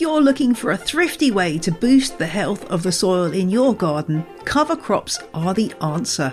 [0.00, 3.50] If you're looking for a thrifty way to boost the health of the soil in
[3.50, 6.32] your garden, cover crops are the answer.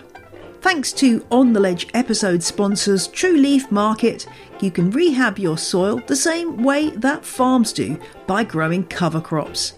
[0.61, 4.25] Thanks to On the Ledge episode sponsors True Leaf Market,
[4.61, 9.73] you can rehab your soil the same way that farms do by growing cover crops.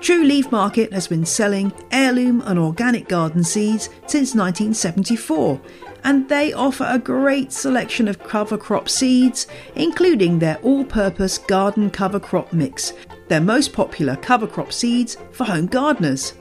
[0.00, 5.60] True Leaf Market has been selling heirloom and organic garden seeds since 1974,
[6.02, 11.88] and they offer a great selection of cover crop seeds, including their all purpose garden
[11.88, 12.92] cover crop mix,
[13.28, 16.34] their most popular cover crop seeds for home gardeners.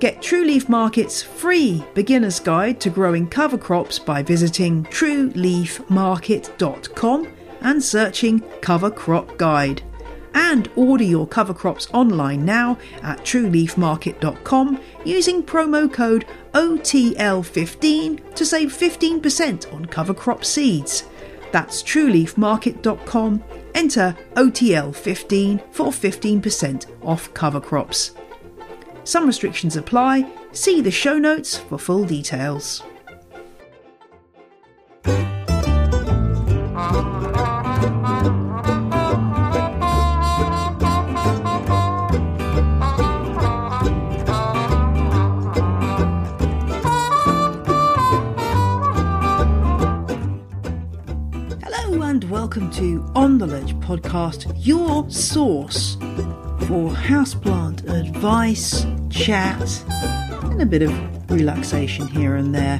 [0.00, 7.28] Get True Leaf Market's free beginner's guide to growing cover crops by visiting trueleafmarket.com
[7.60, 9.82] and searching Cover Crop Guide
[10.34, 18.72] and order your cover crops online now at trueleafmarket.com using promo code OTL15 to save
[18.72, 21.04] 15% on cover crop seeds.
[21.52, 23.44] That's trueleafmarket.com.
[23.74, 28.14] Enter OTL15 for 15% off cover crops.
[29.04, 30.30] Some restrictions apply.
[30.52, 32.82] See the show notes for full details.
[52.52, 55.94] Welcome to On the Ledge podcast, your source
[56.66, 62.78] for houseplant advice, chat, and a bit of relaxation here and there.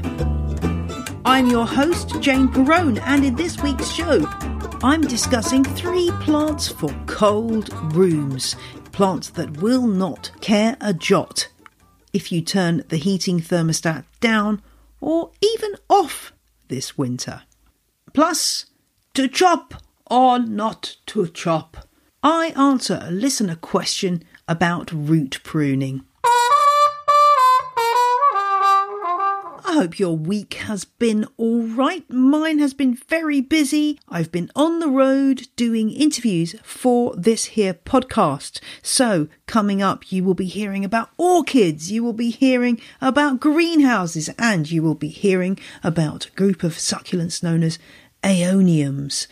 [1.24, 4.26] I'm your host, Jane Perrone, and in this week's show,
[4.82, 8.56] I'm discussing three plants for cold rooms.
[8.92, 11.48] Plants that will not care a jot
[12.12, 14.60] if you turn the heating thermostat down
[15.00, 16.34] or even off
[16.68, 17.44] this winter.
[18.12, 18.66] Plus,
[19.14, 19.74] to chop
[20.10, 21.88] or not to chop?
[22.22, 26.04] I answer a listener question about root pruning.
[29.72, 32.04] I hope your week has been alright.
[32.10, 33.98] Mine has been very busy.
[34.06, 38.60] I've been on the road doing interviews for this here podcast.
[38.82, 44.28] So, coming up, you will be hearing about orchids, you will be hearing about greenhouses,
[44.38, 47.78] and you will be hearing about a group of succulents known as
[48.22, 49.26] aeoniums.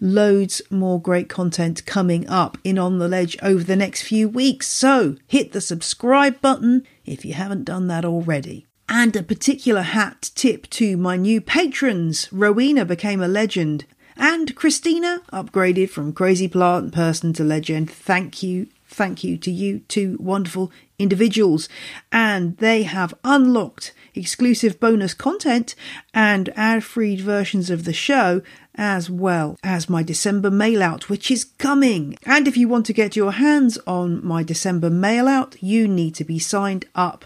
[0.00, 4.68] Loads more great content coming up in On the Ledge over the next few weeks.
[4.68, 8.66] So hit the subscribe button if you haven't done that already.
[8.88, 12.28] And a particular hat tip to my new patrons.
[12.30, 13.86] Rowena became a legend.
[14.16, 17.90] And Christina upgraded from crazy plant person to legend.
[17.90, 21.68] Thank you thank you to you two wonderful individuals.
[22.10, 25.74] And they have unlocked exclusive bonus content
[26.14, 28.42] and ad free versions of the show,
[28.74, 32.16] as well as my December mail out, which is coming.
[32.24, 36.14] And if you want to get your hands on my December mail out, you need
[36.16, 37.24] to be signed up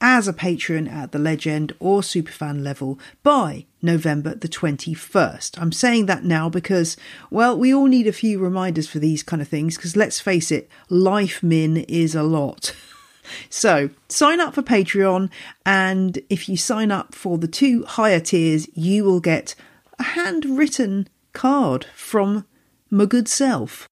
[0.00, 5.60] as a patron at the legend or superfan level by November the 21st.
[5.60, 6.96] I'm saying that now because,
[7.30, 10.50] well, we all need a few reminders for these kind of things because let's face
[10.50, 12.74] it, life min is a lot.
[13.48, 15.30] So sign up for Patreon,
[15.64, 19.54] and if you sign up for the two higher tiers, you will get
[20.00, 22.44] a handwritten card from
[22.90, 23.88] my good self.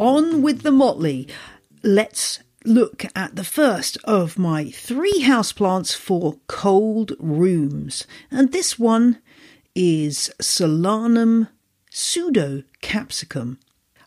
[0.00, 1.28] On with the motley.
[1.82, 8.06] Let's look at the first of my three houseplants for cold rooms.
[8.30, 9.18] And this one
[9.74, 11.48] is Solanum
[11.90, 13.58] pseudo capsicum,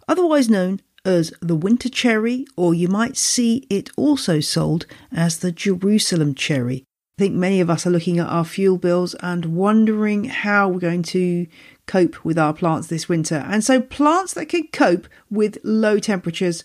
[0.08, 5.52] otherwise known as the winter cherry, or you might see it also sold as the
[5.52, 6.86] Jerusalem cherry.
[7.20, 10.80] I think many of us are looking at our fuel bills and wondering how we're
[10.80, 11.46] going to
[11.88, 13.46] cope with our plants this winter.
[13.48, 16.64] And so, plants that can cope with low temperatures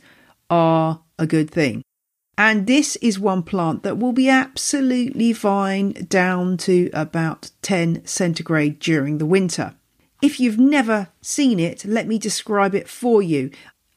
[0.50, 1.82] are a good thing.
[2.36, 8.78] And this is one plant that will be absolutely fine down to about 10 centigrade
[8.78, 9.74] during the winter.
[10.22, 13.50] If you've never seen it, let me describe it for you.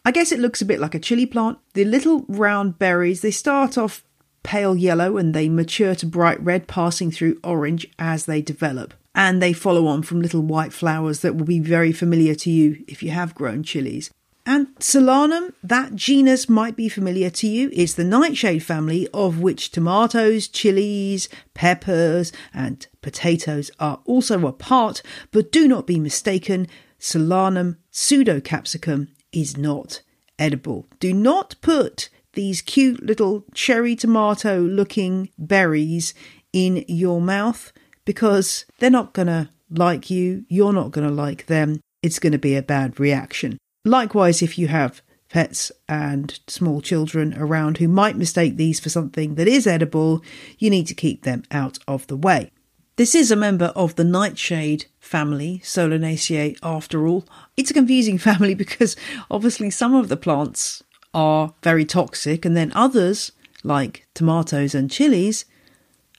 [0.04, 1.60] I guess it looks a bit like a chili plant.
[1.74, 4.04] The little round berries, they start off
[4.42, 9.42] pale yellow and they mature to bright red, passing through orange as they develop and
[9.42, 13.04] they follow on from little white flowers that will be very familiar to you if
[13.04, 14.10] you have grown chilies.
[14.46, 17.69] And Solanum, that genus might be familiar to you.
[17.74, 25.04] It's the nightshade family of which tomatoes, chilies, peppers, and potatoes are also a part,
[25.31, 26.68] but do not be mistaken,
[27.00, 30.02] Solanum pseudocapsicum is not
[30.40, 30.88] edible.
[31.00, 36.14] Do not put these cute little cherry tomato looking berries
[36.52, 37.72] in your mouth
[38.06, 41.80] because they're not going to like you, you're not going to like them.
[42.03, 43.57] It's going to be a bad reaction.
[43.86, 49.36] Likewise, if you have pets and small children around who might mistake these for something
[49.36, 50.21] that is edible,
[50.59, 52.51] you need to keep them out of the way.
[52.98, 57.25] This is a member of the nightshade family, Solanaceae, after all.
[57.56, 58.95] It's a confusing family because
[59.30, 60.83] obviously some of the plants
[61.13, 63.31] are very toxic, and then others,
[63.63, 65.45] like tomatoes and chilies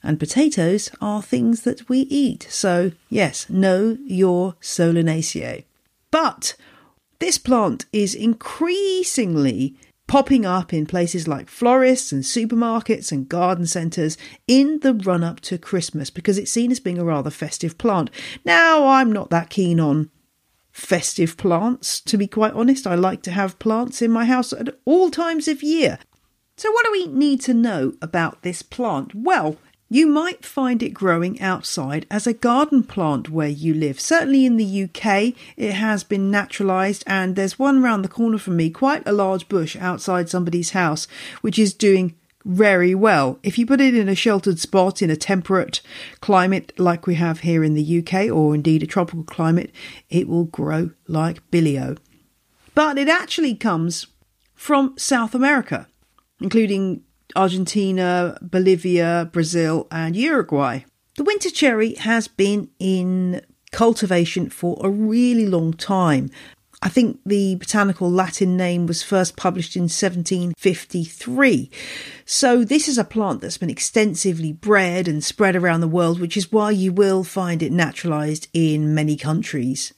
[0.03, 2.45] and potatoes, are things that we eat.
[2.49, 5.63] So, yes, know your Solanaceae.
[6.11, 6.55] But
[7.19, 9.75] this plant is increasingly
[10.07, 14.17] popping up in places like florists and supermarkets and garden centres
[14.47, 18.09] in the run up to Christmas because it's seen as being a rather festive plant.
[18.45, 20.11] Now, I'm not that keen on
[20.71, 22.85] festive plants, to be quite honest.
[22.85, 25.99] I like to have plants in my house at all times of year.
[26.57, 29.15] So, what do we need to know about this plant?
[29.15, 29.57] Well,
[29.89, 33.99] you might find it growing outside as a garden plant where you live.
[33.99, 38.55] Certainly in the UK, it has been naturalised, and there's one round the corner from
[38.57, 41.07] me, quite a large bush outside somebody's house,
[41.41, 42.15] which is doing
[42.45, 43.39] very well.
[43.43, 45.81] If you put it in a sheltered spot in a temperate
[46.19, 49.71] climate like we have here in the UK, or indeed a tropical climate,
[50.09, 51.97] it will grow like Billio.
[52.75, 54.07] But it actually comes
[54.55, 55.87] from South America,
[56.41, 57.03] including
[57.35, 60.83] Argentina, Bolivia, Brazil, and Uruguay.
[61.15, 63.41] The winter cherry has been in
[63.71, 66.29] cultivation for a really long time.
[66.81, 71.71] I think the botanical Latin name was first published in 1753.
[72.25, 76.35] So, this is a plant that's been extensively bred and spread around the world, which
[76.35, 79.93] is why you will find it naturalised in many countries.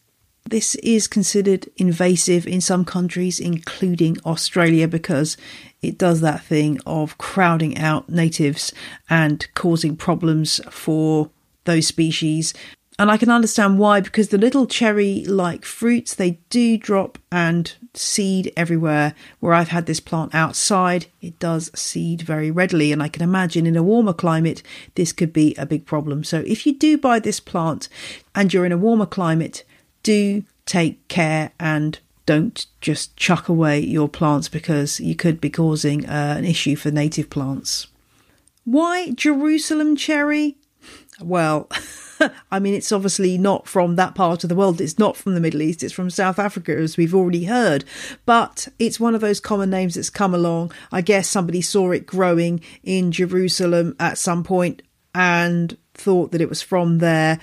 [0.47, 5.37] This is considered invasive in some countries, including Australia, because
[5.81, 8.71] it does that thing of crowding out natives
[9.09, 11.31] and causing problems for
[11.63, 12.53] those species.
[12.99, 17.73] And I can understand why, because the little cherry like fruits, they do drop and
[17.95, 19.15] seed everywhere.
[19.39, 22.91] Where I've had this plant outside, it does seed very readily.
[22.91, 24.61] And I can imagine in a warmer climate,
[24.93, 26.23] this could be a big problem.
[26.23, 27.89] So if you do buy this plant
[28.35, 29.63] and you're in a warmer climate,
[30.05, 36.05] do take care and don't just chuck away your plants because you could be causing
[36.05, 37.87] uh, an issue for native plants.
[38.63, 40.57] Why Jerusalem cherry?
[41.19, 41.69] Well,
[42.51, 44.79] I mean, it's obviously not from that part of the world.
[44.79, 45.81] It's not from the Middle East.
[45.81, 47.83] It's from South Africa, as we've already heard.
[48.27, 50.71] But it's one of those common names that's come along.
[50.91, 54.83] I guess somebody saw it growing in Jerusalem at some point
[55.15, 57.39] and thought that it was from there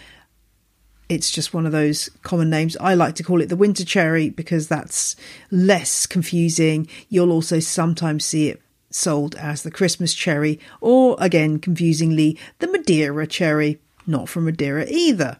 [1.12, 2.74] it's just one of those common names.
[2.78, 5.14] I like to call it the winter cherry because that's
[5.50, 6.88] less confusing.
[7.10, 13.26] You'll also sometimes see it sold as the Christmas cherry, or again, confusingly, the Madeira
[13.26, 15.38] cherry, not from Madeira either.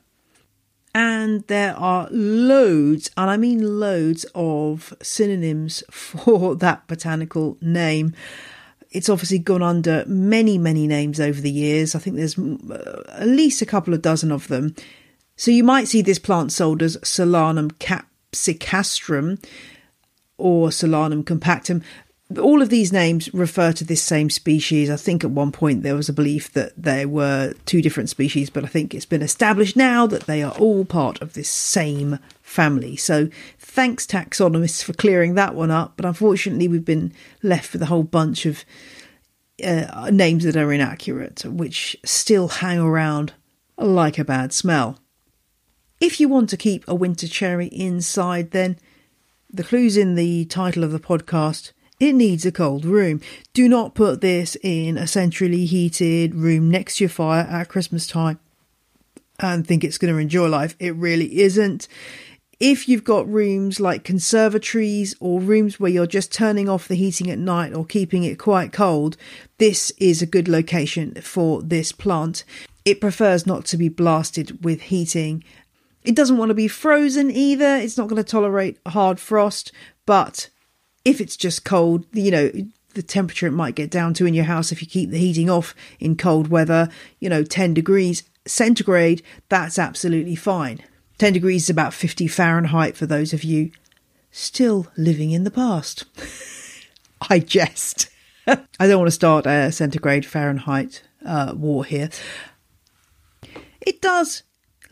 [0.94, 8.14] And there are loads, and I mean loads, of synonyms for that botanical name.
[8.90, 11.94] It's obviously gone under many, many names over the years.
[11.94, 14.74] I think there's uh, at least a couple of dozen of them.
[15.42, 19.44] So you might see this plant sold as Solanum capsicastrum
[20.38, 21.82] or Solanum compactum.
[22.40, 24.88] All of these names refer to this same species.
[24.88, 28.50] I think at one point there was a belief that there were two different species,
[28.50, 32.20] but I think it's been established now that they are all part of this same
[32.40, 32.94] family.
[32.94, 35.94] So thanks, taxonomists, for clearing that one up.
[35.96, 38.64] But unfortunately, we've been left with a whole bunch of
[39.64, 43.32] uh, names that are inaccurate, which still hang around
[43.76, 45.00] like a bad smell.
[46.02, 48.76] If you want to keep a winter cherry inside, then
[49.48, 51.70] the clue's in the title of the podcast.
[52.00, 53.20] It needs a cold room.
[53.52, 58.08] Do not put this in a centrally heated room next to your fire at Christmas
[58.08, 58.40] time
[59.38, 60.74] and think it's going to enjoy life.
[60.80, 61.86] It really isn't.
[62.58, 67.30] If you've got rooms like conservatories or rooms where you're just turning off the heating
[67.30, 69.16] at night or keeping it quite cold,
[69.58, 72.42] this is a good location for this plant.
[72.84, 75.44] It prefers not to be blasted with heating
[76.04, 77.76] it doesn't want to be frozen either.
[77.76, 79.72] It's not going to tolerate hard frost,
[80.06, 80.48] but
[81.04, 82.50] if it's just cold, you know,
[82.94, 85.48] the temperature it might get down to in your house if you keep the heating
[85.48, 86.88] off in cold weather,
[87.20, 90.82] you know, 10 degrees centigrade, that's absolutely fine.
[91.18, 93.70] 10 degrees is about 50 Fahrenheit for those of you
[94.30, 96.04] still living in the past.
[97.30, 98.10] I jest.
[98.46, 102.10] I don't want to start a centigrade Fahrenheit uh, war here.
[103.80, 104.42] It does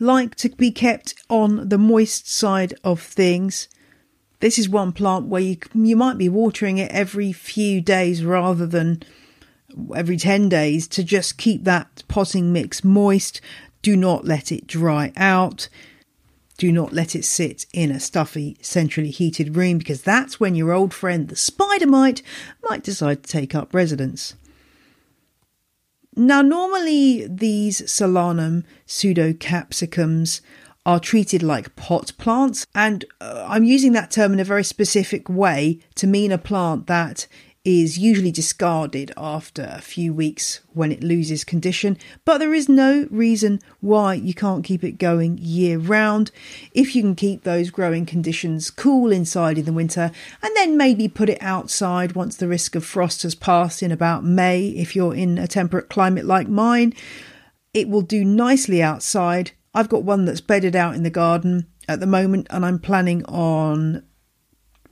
[0.01, 3.69] like to be kept on the moist side of things.
[4.39, 8.65] This is one plant where you, you might be watering it every few days rather
[8.65, 9.03] than
[9.95, 13.39] every 10 days to just keep that potting mix moist.
[13.83, 15.69] Do not let it dry out.
[16.57, 20.71] Do not let it sit in a stuffy, centrally heated room because that's when your
[20.71, 22.23] old friend the spider mite
[22.67, 24.33] might decide to take up residence.
[26.15, 30.41] Now, normally these Solanum pseudocapsicums
[30.85, 35.29] are treated like pot plants, and uh, I'm using that term in a very specific
[35.29, 37.27] way to mean a plant that
[37.63, 43.07] is usually discarded after a few weeks when it loses condition, but there is no
[43.11, 46.31] reason why you can't keep it going year round
[46.73, 51.07] if you can keep those growing conditions cool inside in the winter and then maybe
[51.07, 55.13] put it outside once the risk of frost has passed in about May if you're
[55.13, 56.93] in a temperate climate like mine.
[57.75, 59.51] It will do nicely outside.
[59.73, 63.23] I've got one that's bedded out in the garden at the moment and I'm planning
[63.25, 64.03] on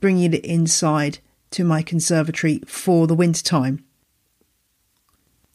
[0.00, 1.18] bringing it inside
[1.50, 3.84] to my conservatory for the winter time.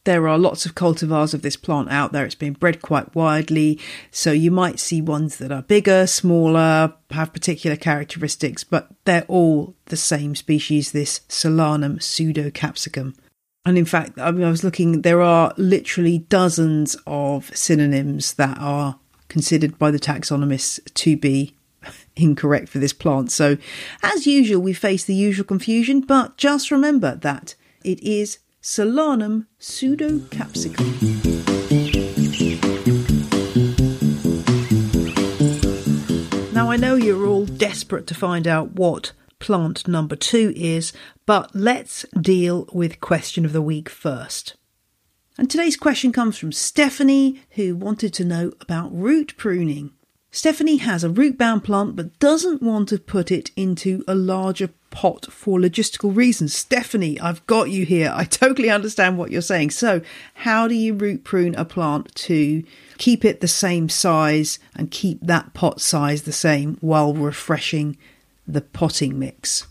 [0.05, 2.25] There are lots of cultivars of this plant out there.
[2.25, 3.79] It's been bred quite widely,
[4.11, 9.73] so you might see ones that are bigger, smaller, have particular characteristics, but they're all
[9.85, 13.15] the same species, this Solanum pseudocapsicum.
[13.65, 18.59] And in fact, I, mean, I was looking, there are literally dozens of synonyms that
[18.59, 21.54] are considered by the taxonomists to be
[22.15, 23.31] incorrect for this plant.
[23.31, 23.57] So,
[24.03, 31.33] as usual, we face the usual confusion, but just remember that it is Solanum pseudocapsicum.
[36.53, 40.93] Now, I know you're all desperate to find out what plant number two is,
[41.25, 44.55] but let's deal with question of the week first.
[45.37, 49.91] And today's question comes from Stephanie, who wanted to know about root pruning.
[50.35, 54.69] Stephanie has a root bound plant but doesn't want to put it into a larger
[54.89, 56.53] pot for logistical reasons.
[56.53, 58.11] Stephanie, I've got you here.
[58.13, 59.69] I totally understand what you're saying.
[59.69, 60.01] So,
[60.33, 62.65] how do you root prune a plant to
[62.97, 67.95] keep it the same size and keep that pot size the same while refreshing
[68.45, 69.67] the potting mix?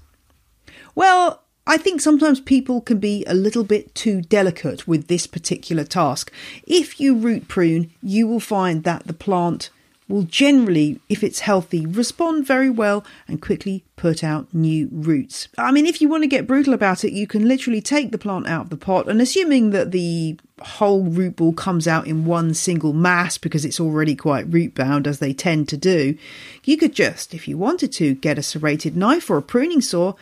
[0.95, 5.85] Well, I think sometimes people can be a little bit too delicate with this particular
[5.85, 6.33] task.
[6.67, 9.69] If you root prune, you will find that the plant
[10.09, 15.49] will generally, if it's healthy, respond very well and quickly put out new roots.
[15.57, 18.19] I mean, if you want to get brutal about it, you can literally take the
[18.19, 22.27] plant out of the pot and assuming that the whole root ball comes out in
[22.27, 26.17] one single mass because it's already quite root bound, as they tend to do,
[26.65, 30.13] you could just, if you wanted to, get a serrated knife or a pruning saw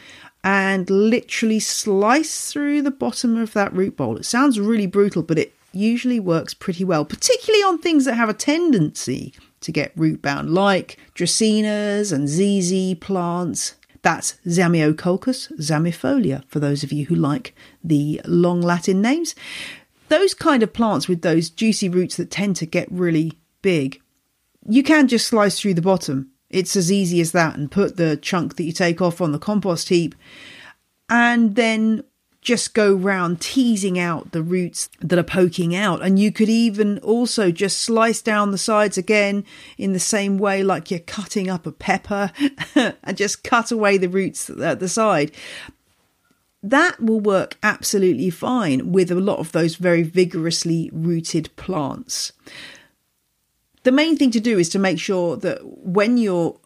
[0.44, 4.16] and literally slice through the bottom of that root bowl.
[4.16, 8.28] It sounds really brutal, but it usually works pretty well, particularly on things that have
[8.28, 9.32] a tendency
[9.62, 13.74] to get root bound, like dracaenas and ZZ plants.
[14.02, 17.54] That's Zamioculcas zamiifolia, for those of you who like
[17.84, 19.34] the long Latin names.
[20.08, 24.02] Those kind of plants with those juicy roots that tend to get really big,
[24.68, 26.30] you can just slice through the bottom.
[26.50, 29.38] It's as easy as that, and put the chunk that you take off on the
[29.38, 30.14] compost heap,
[31.08, 32.04] and then
[32.42, 36.02] just go round teasing out the roots that are poking out.
[36.02, 39.44] And you could even also just slice down the sides again
[39.78, 42.32] in the same way, like you're cutting up a pepper
[42.74, 45.30] and just cut away the roots at the side.
[46.64, 52.32] That will work absolutely fine with a lot of those very vigorously rooted plants.
[53.84, 56.58] The main thing to do is to make sure that when you're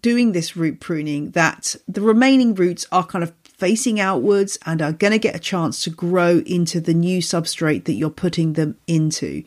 [0.00, 4.90] doing this root pruning that the remaining roots are kind of facing outwards and are
[4.90, 8.76] going to get a chance to grow into the new substrate that you're putting them
[8.88, 9.44] into.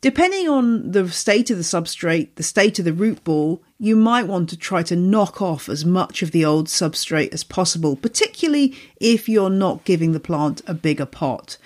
[0.00, 4.28] Depending on the state of the substrate, the state of the root ball, you might
[4.28, 8.78] want to try to knock off as much of the old substrate as possible, particularly
[9.00, 11.58] if you're not giving the plant a bigger pot.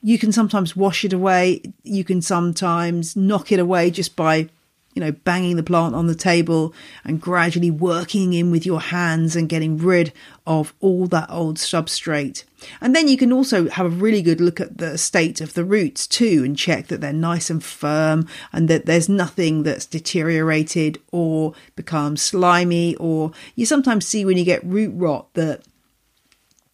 [0.00, 4.48] You can sometimes wash it away, you can sometimes knock it away just by
[4.94, 9.34] you know, banging the plant on the table and gradually working in with your hands
[9.34, 10.12] and getting rid
[10.46, 12.44] of all that old substrate.
[12.80, 15.64] And then you can also have a really good look at the state of the
[15.64, 21.00] roots too and check that they're nice and firm and that there's nothing that's deteriorated
[21.10, 25.62] or become slimy or you sometimes see when you get root rot that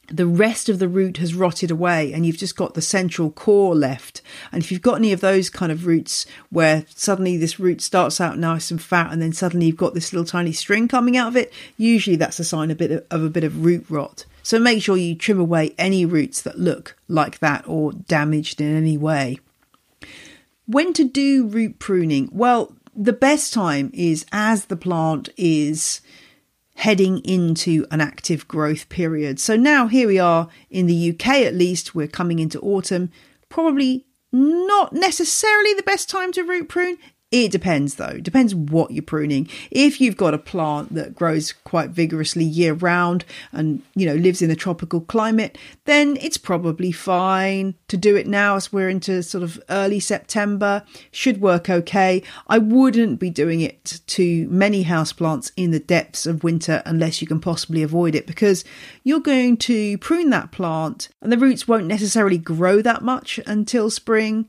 [0.09, 3.75] the rest of the root has rotted away and you've just got the central core
[3.75, 4.23] left.
[4.51, 8.21] And if you've got any of those kind of roots where suddenly this root starts
[8.21, 11.29] out nice and fat and then suddenly you've got this little tiny string coming out
[11.29, 14.25] of it, usually that's a sign of, bit of, of a bit of root rot.
[14.43, 18.75] So make sure you trim away any roots that look like that or damaged in
[18.75, 19.41] any way.
[20.67, 22.31] When to do root pruning?
[22.33, 26.01] Well, the best time is as the plant is
[26.79, 29.41] heading into an active growth period.
[29.41, 33.11] So now here we are in the UK at least, we're coming into autumn.
[33.49, 36.99] Probably not necessarily the best time to root prune.
[37.31, 38.19] It depends though.
[38.19, 39.49] Depends what you're pruning.
[39.71, 44.41] If you've got a plant that grows quite vigorously year round and, you know, lives
[44.41, 49.23] in a tropical climate, then it's probably fine to do it now as we're into
[49.23, 50.85] sort of early September.
[51.11, 52.23] Should work okay.
[52.47, 57.29] I wouldn't be doing it to many houseplants in the depths of winter unless you
[57.29, 58.65] can possibly avoid it because
[59.05, 63.91] you're going to prune that plant and the roots won't necessarily grow that much until
[63.91, 64.49] spring.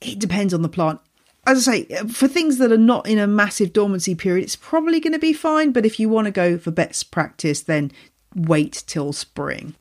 [0.00, 1.00] It depends on the plant
[1.46, 5.00] as I say, for things that are not in a massive dormancy period, it's probably
[5.00, 5.72] going to be fine.
[5.72, 7.90] But if you want to go for best practice, then
[8.34, 9.74] wait till spring.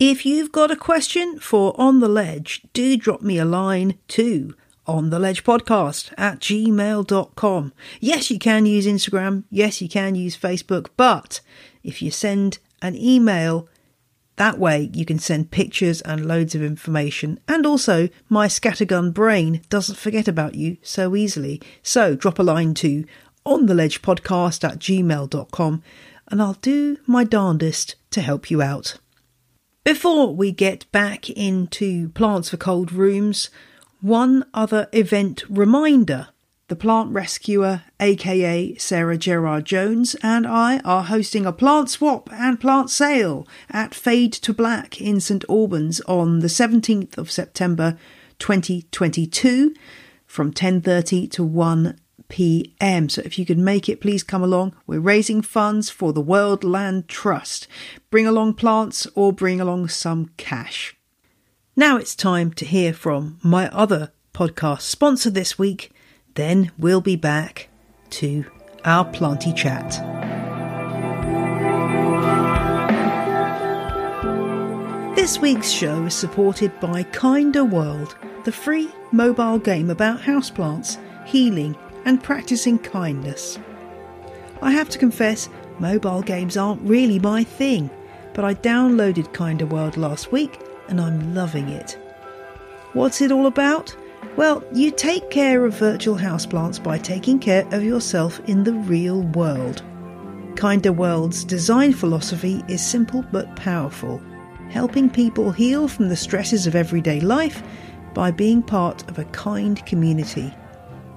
[0.00, 4.54] If you've got a question for On the Ledge, do drop me a line too
[4.86, 7.72] on the ledge podcast at gmail.com.
[8.00, 9.44] Yes, you can use Instagram.
[9.50, 10.88] Yes, you can use Facebook.
[10.96, 11.40] But
[11.82, 13.68] if you send an email
[14.36, 19.62] that way, you can send pictures and loads of information, and also my scattergun brain
[19.68, 21.60] doesn't forget about you so easily.
[21.82, 23.04] So drop a line to
[23.44, 25.82] on the ledge podcast at gmail.com
[26.28, 28.96] and I'll do my darndest to help you out.
[29.84, 33.50] Before we get back into plants for cold rooms,
[34.00, 36.28] one other event reminder.
[36.74, 42.58] The plant rescuer, aka Sarah Gerrard Jones, and I are hosting a plant swap and
[42.58, 47.96] plant sale at Fade to Black in St Albans on the 17th of September
[48.40, 49.72] 2022
[50.26, 53.08] from 10:30 to 1 p.m.
[53.08, 54.74] So if you could make it, please come along.
[54.84, 57.68] We're raising funds for the World Land Trust.
[58.10, 60.96] Bring along plants or bring along some cash.
[61.76, 65.92] Now it's time to hear from my other podcast sponsor this week,
[66.34, 67.68] then we'll be back
[68.10, 68.44] to
[68.84, 70.00] our planty chat.
[75.14, 81.76] This week's show is supported by Kinder World, the free mobile game about houseplants, healing,
[82.04, 83.58] and practicing kindness.
[84.60, 87.88] I have to confess, mobile games aren't really my thing,
[88.34, 91.98] but I downloaded Kinder World last week and I'm loving it.
[92.92, 93.96] What's it all about?
[94.36, 99.22] Well, you take care of virtual houseplants by taking care of yourself in the real
[99.22, 99.84] world.
[100.56, 104.20] Kinder World's design philosophy is simple but powerful,
[104.70, 107.62] helping people heal from the stresses of everyday life
[108.12, 110.52] by being part of a kind community.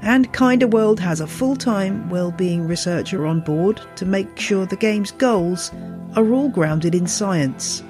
[0.04, 4.76] And Kinder World has a full time well-being researcher on board to make sure the
[4.76, 5.72] game's goals
[6.16, 7.84] are all grounded in science.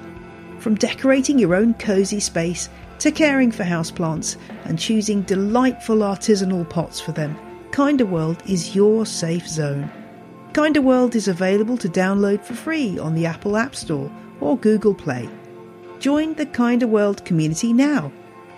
[0.58, 7.00] From decorating your own cosy space to caring for houseplants and choosing delightful artisanal pots
[7.00, 7.38] for them,
[7.70, 9.90] Kinder World is your safe zone.
[10.52, 14.94] Kinder World is available to download for free on the Apple App Store or Google
[14.94, 15.28] Play.
[16.00, 18.12] Join the Kinder World community now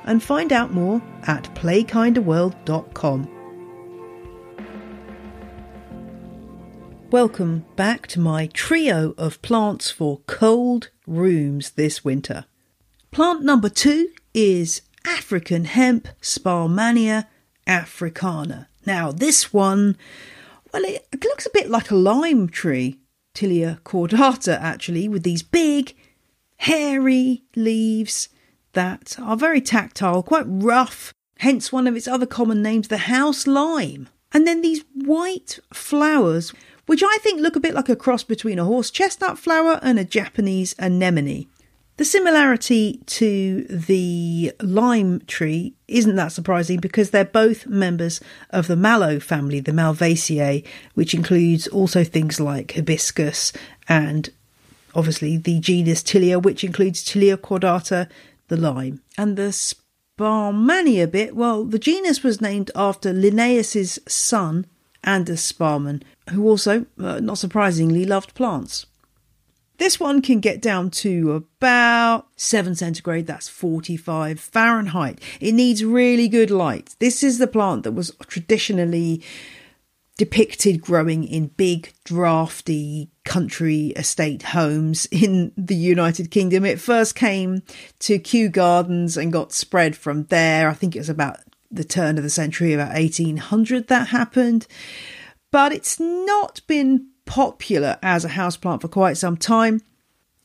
[0.05, 3.29] and find out more at playkinderworld.com.
[7.11, 12.44] Welcome back to my trio of plants for cold rooms this winter.
[13.12, 17.27] Plant number two is African hemp Sparmannia
[17.66, 18.68] africana.
[18.87, 19.96] Now, this one,
[20.73, 23.01] well, it looks a bit like a lime tree,
[23.35, 25.92] Tilia cordata, actually, with these big,
[26.59, 28.29] hairy leaves
[28.75, 33.49] that are very tactile, quite rough, hence one of its other common names, the house
[33.49, 34.09] lime.
[34.33, 36.53] And then these white flowers,
[36.87, 39.99] which I think look a bit like a cross between a horse chestnut flower and
[39.99, 41.49] a Japanese anemone.
[42.01, 48.75] The similarity to the lime tree isn't that surprising because they're both members of the
[48.75, 53.53] mallow family, the Malvaceae, which includes also things like hibiscus
[53.87, 54.31] and
[54.95, 58.09] obviously the genus Tilia, which includes Tilia cordata,
[58.49, 59.03] the lime.
[59.19, 64.65] And the Sparmannia bit, well, the genus was named after Linnaeus's son,
[65.05, 68.87] Anders Sparrman, who also, uh, not surprisingly, loved plants.
[69.81, 75.23] This one can get down to about 7 centigrade, that's 45 Fahrenheit.
[75.40, 76.95] It needs really good light.
[76.99, 79.23] This is the plant that was traditionally
[80.19, 86.66] depicted growing in big, drafty country estate homes in the United Kingdom.
[86.66, 87.62] It first came
[88.01, 90.69] to Kew Gardens and got spread from there.
[90.69, 91.38] I think it was about
[91.71, 94.66] the turn of the century, about 1800, that happened.
[95.51, 99.81] But it's not been popular as a houseplant for quite some time.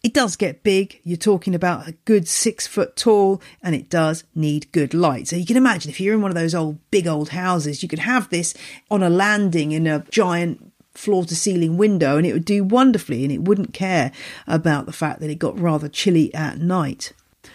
[0.04, 1.02] It does get big.
[1.04, 5.28] You're talking about a good six foot tall, and it does need good light.
[5.28, 7.89] So you can imagine if you're in one of those old, big old houses, you
[7.89, 8.54] could have this
[8.91, 13.24] on a landing in a giant floor to ceiling window, and it would do wonderfully,
[13.24, 14.12] and it wouldn't care
[14.45, 17.13] about the fact that it got rather chilly at night.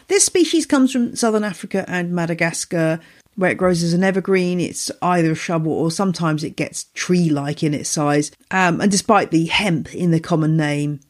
[0.08, 2.98] This species comes from southern Africa and Madagascar,
[3.40, 4.60] where it grows as an evergreen.
[4.60, 8.30] It's either a shrub or sometimes it gets tree like in its size.
[8.50, 11.00] Um, and despite the hemp in the common name,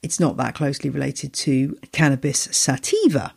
[0.00, 3.34] it's not that closely related to Cannabis sativa.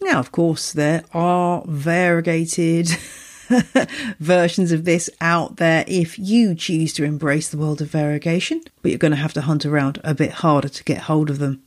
[0.00, 2.88] Now, of course, there are variegated
[4.18, 8.90] versions of this out there if you choose to embrace the world of variegation, but
[8.90, 11.62] you're going to have to hunt around a bit harder to get hold of them.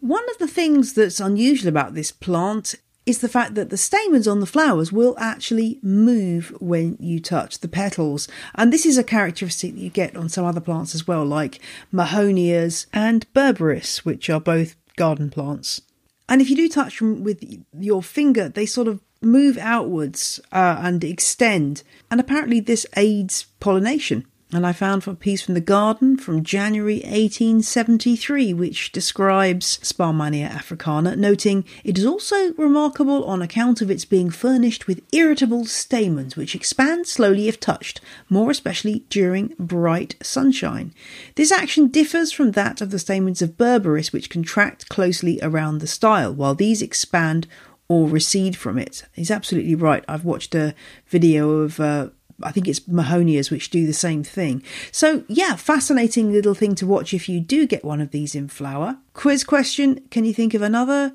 [0.00, 2.74] One of the things that's unusual about this plant
[3.10, 7.58] is the fact that the stamens on the flowers will actually move when you touch
[7.58, 8.28] the petals.
[8.54, 11.60] And this is a characteristic that you get on some other plants as well, like
[11.92, 15.82] Mahonias and Berberis, which are both garden plants.
[16.28, 17.44] And if you do touch them with
[17.78, 21.82] your finger, they sort of move outwards uh, and extend.
[22.10, 26.42] And apparently, this aids pollination and I found for a piece from the garden from
[26.42, 34.04] January 1873, which describes Sparmannia africana, noting it is also remarkable on account of its
[34.04, 40.92] being furnished with irritable stamens, which expand slowly if touched, more especially during bright sunshine.
[41.36, 45.86] This action differs from that of the stamens of Berberis, which contract closely around the
[45.86, 47.46] style, while these expand
[47.86, 49.04] or recede from it.
[49.14, 50.04] He's absolutely right.
[50.06, 50.74] I've watched a
[51.08, 52.10] video of uh,
[52.42, 54.62] I think it's Mahonias which do the same thing.
[54.92, 58.48] So, yeah, fascinating little thing to watch if you do get one of these in
[58.48, 58.98] flower.
[59.14, 61.12] Quiz question Can you think of another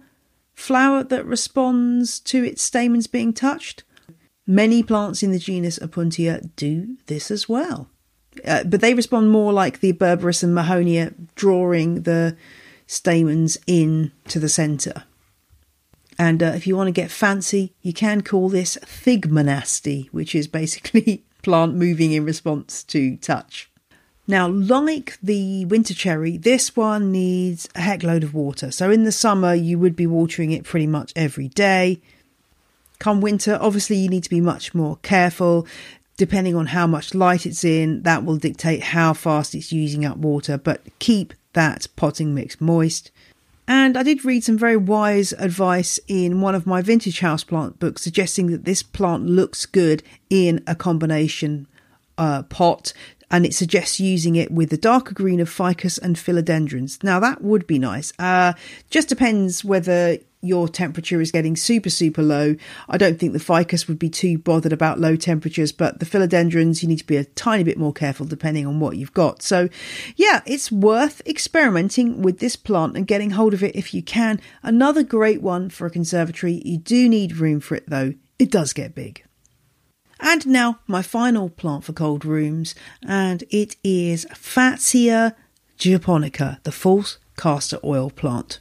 [0.53, 3.83] flower that responds to its stamens being touched?
[4.47, 7.89] Many plants in the genus Opuntia do this as well.
[8.45, 12.35] Uh, but they respond more like the Berberis and Mahonia, drawing the
[12.85, 15.03] stamens in to the centre.
[16.17, 20.47] And uh, if you want to get fancy, you can call this thigmonasty, which is
[20.47, 23.69] basically plant moving in response to touch.
[24.27, 28.71] Now, like the winter cherry, this one needs a heck load of water.
[28.71, 32.01] So in the summer, you would be watering it pretty much every day.
[32.97, 35.67] Come winter, obviously, you need to be much more careful.
[36.17, 40.17] Depending on how much light it's in, that will dictate how fast it's using up
[40.17, 43.11] water, but keep that potting mix moist.
[43.67, 48.03] And I did read some very wise advice in one of my vintage houseplant books
[48.03, 51.67] suggesting that this plant looks good in a combination
[52.17, 52.93] uh, pot
[53.29, 57.03] and it suggests using it with the darker green of ficus and philodendrons.
[57.03, 58.13] Now that would be nice.
[58.19, 58.53] Uh,
[58.89, 62.55] just depends whether your temperature is getting super, super low.
[62.87, 66.81] I don't think the ficus would be too bothered about low temperatures, but the philodendrons,
[66.81, 69.41] you need to be a tiny bit more careful depending on what you've got.
[69.41, 69.69] So,
[70.15, 74.39] yeah, it's worth experimenting with this plant and getting hold of it if you can.
[74.61, 76.61] Another great one for a conservatory.
[76.63, 79.23] You do need room for it though, it does get big.
[80.19, 82.73] And now, my final plant for cold rooms,
[83.05, 85.35] and it is Fatsia
[85.77, 88.59] japonica, the false castor oil plant.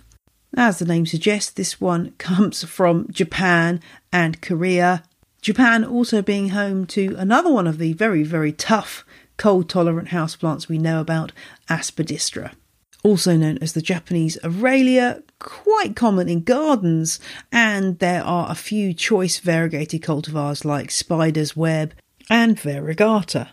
[0.56, 3.80] As the name suggests, this one comes from Japan
[4.12, 5.02] and Korea.
[5.40, 9.04] Japan also being home to another one of the very, very tough
[9.36, 11.32] cold tolerant houseplants we know about,
[11.68, 12.52] Aspidistra.
[13.04, 17.20] Also known as the Japanese Aralia, quite common in gardens,
[17.52, 21.92] and there are a few choice variegated cultivars like Spider's Web
[22.30, 23.50] and Variegata.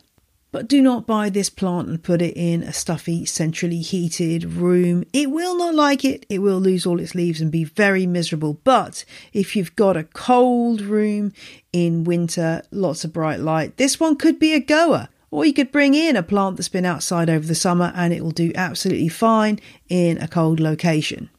[0.54, 5.04] But do not buy this plant and put it in a stuffy, centrally heated room.
[5.12, 6.26] It will not like it.
[6.30, 8.60] It will lose all its leaves and be very miserable.
[8.64, 11.34] But if you've got a cold room
[11.74, 15.10] in winter, lots of bright light, this one could be a goer.
[15.32, 18.24] Or you could bring in a plant that's been outside over the summer and it
[18.24, 21.30] will do absolutely fine in a cold location.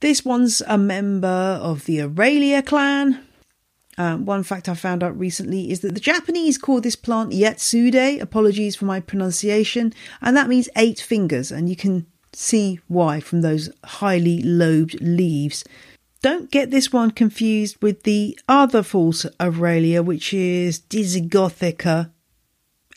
[0.00, 3.28] This one's a member of the Aralia clan,
[3.98, 8.22] um, one fact I found out recently is that the Japanese call this plant Yetsude,
[8.22, 13.40] apologies for my pronunciation, and that means eight fingers, and you can see why from
[13.40, 15.64] those highly lobed leaves.
[16.22, 22.12] Don't get this one confused with the other false Aralia, which is Dizygotheca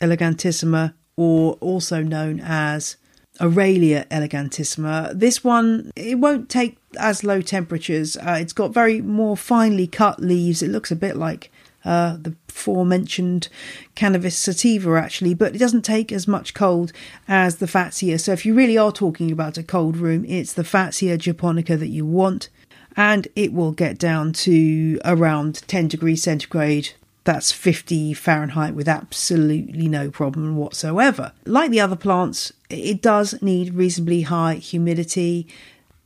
[0.02, 2.96] elegantissima, or also known as
[3.40, 5.18] Aralia elegantissima.
[5.18, 8.16] This one, it won't take as low temperatures.
[8.16, 10.62] Uh, it's got very more finely cut leaves.
[10.62, 11.50] It looks a bit like
[11.84, 13.48] uh, the aforementioned
[13.94, 16.92] Cannabis sativa, actually, but it doesn't take as much cold
[17.26, 18.20] as the Fatsia.
[18.20, 21.88] So if you really are talking about a cold room, it's the Fatsia japonica that
[21.88, 22.48] you want.
[22.94, 26.90] And it will get down to around 10 degrees centigrade
[27.24, 31.32] that's 50 Fahrenheit with absolutely no problem whatsoever.
[31.46, 35.46] Like the other plants, it does need reasonably high humidity.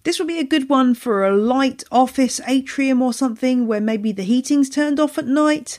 [0.04, 4.12] This would be a good one for a light office atrium or something where maybe
[4.12, 5.78] the heating's turned off at night.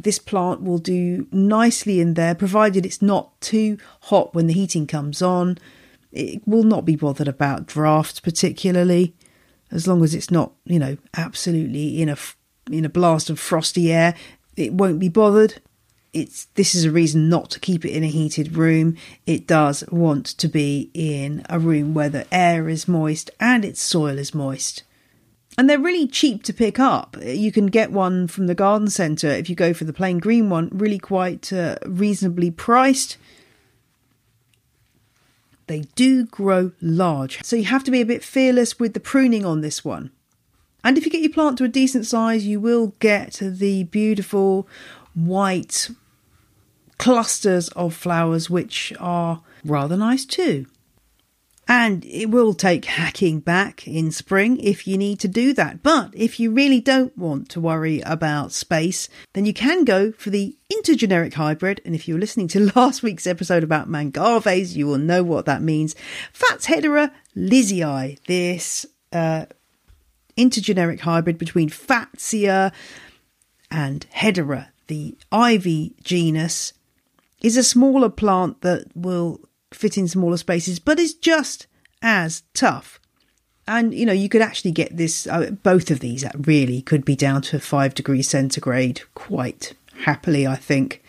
[0.00, 4.86] This plant will do nicely in there provided it's not too hot when the heating
[4.86, 5.58] comes on.
[6.10, 9.14] It will not be bothered about drafts particularly.
[9.70, 12.16] as long as it's not, you know, absolutely in a
[12.70, 14.14] in a blast of frosty air,
[14.58, 15.60] it won't be bothered.
[16.12, 18.96] It's this is a reason not to keep it in a heated room.
[19.26, 23.80] It does want to be in a room where the air is moist and its
[23.80, 24.82] soil is moist.
[25.56, 27.16] And they're really cheap to pick up.
[27.20, 30.50] You can get one from the garden centre if you go for the plain green
[30.50, 33.16] one, really quite uh, reasonably priced.
[35.66, 39.44] They do grow large, so you have to be a bit fearless with the pruning
[39.44, 40.10] on this one.
[40.88, 44.66] And if you get your plant to a decent size, you will get the beautiful
[45.12, 45.90] white
[46.96, 50.64] clusters of flowers, which are rather nice too.
[51.68, 55.82] And it will take hacking back in spring if you need to do that.
[55.82, 60.30] But if you really don't want to worry about space, then you can go for
[60.30, 61.82] the intergeneric hybrid.
[61.84, 65.44] And if you were listening to last week's episode about mangaves, you will know what
[65.44, 65.94] that means.
[66.32, 69.44] Fats hedera lizii, this uh,
[70.38, 72.72] intergeneric hybrid between Fatsia
[73.70, 76.72] and Hedera, the ivy genus,
[77.42, 79.40] is a smaller plant that will
[79.72, 81.66] fit in smaller spaces, but is just
[82.00, 83.00] as tough.
[83.66, 87.14] And you know, you could actually get this, uh, both of these really could be
[87.14, 89.74] down to five degrees centigrade quite
[90.04, 91.02] happily, I think,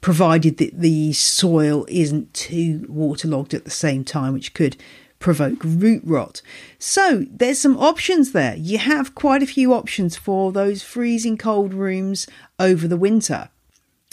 [0.00, 4.76] provided that the soil isn't too waterlogged at the same time, which could
[5.18, 6.42] provoke root rot.
[6.78, 8.56] So there's some options there.
[8.56, 12.26] You have quite a few options for those freezing cold rooms
[12.58, 13.48] over the winter.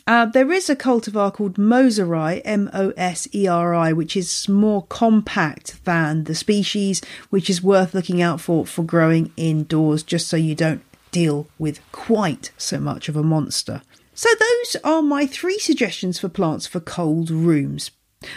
[0.07, 4.47] Uh, there is a cultivar called Moseri, M O S E R I, which is
[4.47, 10.27] more compact than the species, which is worth looking out for for growing indoors, just
[10.27, 13.81] so you don't deal with quite so much of a monster.
[14.13, 17.89] So, those are my three suggestions for plants for cold rooms.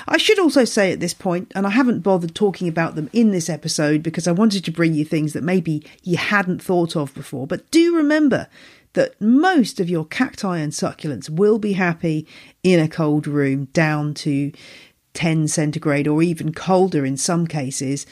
[0.07, 3.31] I should also say at this point, and I haven't bothered talking about them in
[3.31, 7.15] this episode because I wanted to bring you things that maybe you hadn't thought of
[7.15, 8.49] before, but do remember
[8.95, 12.27] that most of your cacti and succulents will be happy
[12.63, 14.53] in a cold room down to
[15.15, 18.07] 10 centigrade or even colder in some cases.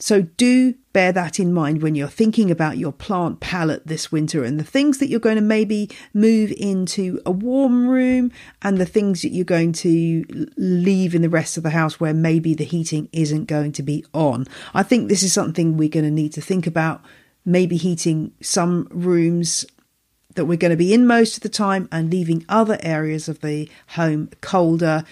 [0.00, 4.42] So do bear that in mind when you're thinking about your plant palette this winter
[4.42, 8.32] and the things that you're going to maybe move into a warm room
[8.62, 10.24] and the things that you're going to
[10.56, 14.04] leave in the rest of the house where maybe the heating isn't going to be
[14.14, 14.46] on.
[14.72, 17.04] I think this is something we're going to need to think about
[17.44, 19.66] maybe heating some rooms
[20.34, 23.40] that we're going to be in most of the time and leaving other areas of
[23.40, 25.04] the home colder.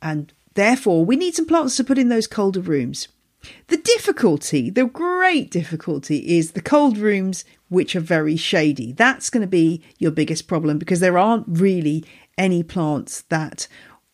[0.00, 3.08] And therefore, we need some plants to put in those colder rooms.
[3.68, 8.92] The difficulty, the great difficulty, is the cold rooms which are very shady.
[8.92, 12.04] That's going to be your biggest problem because there aren't really
[12.38, 13.66] any plants that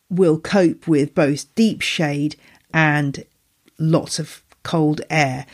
[0.09, 2.35] will cope with both deep shade
[2.73, 3.25] and
[3.79, 5.45] lots of cold air.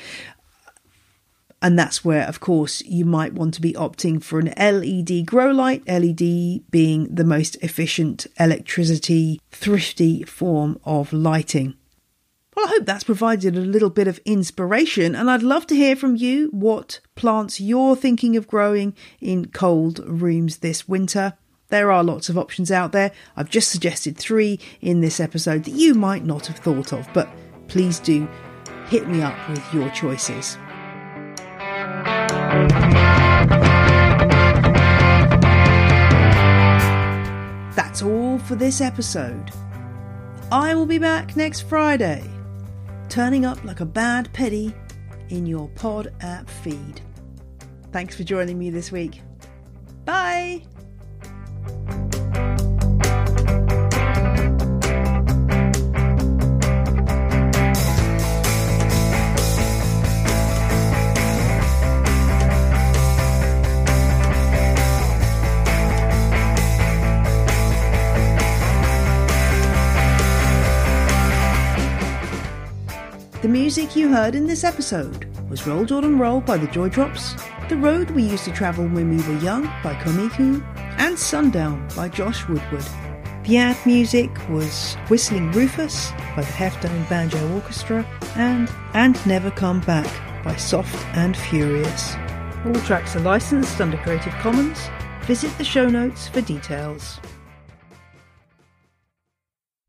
[1.61, 5.51] And that's where, of course, you might want to be opting for an LED grow
[5.51, 11.75] light, LED being the most efficient electricity thrifty form of lighting.
[12.59, 15.95] Well, I hope that's provided a little bit of inspiration, and I'd love to hear
[15.95, 21.37] from you what plants you're thinking of growing in cold rooms this winter.
[21.69, 23.13] There are lots of options out there.
[23.37, 27.29] I've just suggested three in this episode that you might not have thought of, but
[27.69, 28.27] please do
[28.87, 30.57] hit me up with your choices.
[37.73, 39.49] That's all for this episode.
[40.51, 42.29] I will be back next Friday,
[43.09, 44.73] turning up like a bad petty
[45.29, 47.01] in your pod app feed.
[47.91, 49.21] Thanks for joining me this week.
[50.05, 50.63] Bye!
[73.41, 77.35] The music you heard in this episode was Roll Jordan Roll by the Joy Drops,
[77.69, 80.61] The Road We Used to Travel When We Were Young by Komiku,
[80.99, 82.83] and Sundown by Josh Woodward.
[83.45, 89.79] The ad music was Whistling Rufus by the Heftone Banjo Orchestra and And Never Come
[89.79, 92.15] Back by Soft and Furious.
[92.65, 94.79] All tracks are licensed under Creative Commons.
[95.21, 97.21] Visit the show notes for details.